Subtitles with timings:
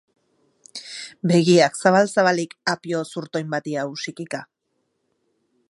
[1.31, 4.43] Begiak zabal-zabalik, apio zurtoin bati ausikika.